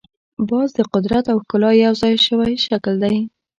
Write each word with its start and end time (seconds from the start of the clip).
باز 0.49 0.69
د 0.77 0.79
قدرت 0.93 1.25
او 1.31 1.37
ښکلا 1.43 1.71
یو 1.83 1.93
ځای 2.01 2.13
شوی 2.27 2.53
شکل 2.67 2.93
دی 3.03 3.15